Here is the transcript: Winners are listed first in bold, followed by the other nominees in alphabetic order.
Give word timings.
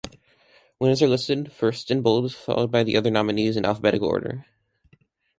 Winners 0.79 1.03
are 1.03 1.07
listed 1.07 1.51
first 1.51 1.91
in 1.91 2.01
bold, 2.01 2.33
followed 2.33 2.71
by 2.71 2.83
the 2.83 2.97
other 2.97 3.11
nominees 3.11 3.55
in 3.55 3.65
alphabetic 3.65 4.01
order. 4.01 4.47